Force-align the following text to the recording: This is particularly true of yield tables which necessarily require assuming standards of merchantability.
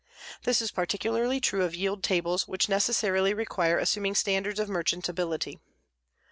This 0.45 0.63
is 0.63 0.71
particularly 0.71 1.39
true 1.39 1.63
of 1.63 1.75
yield 1.75 2.01
tables 2.01 2.47
which 2.47 2.67
necessarily 2.67 3.35
require 3.35 3.77
assuming 3.77 4.15
standards 4.15 4.59
of 4.59 4.67
merchantability. 4.67 5.59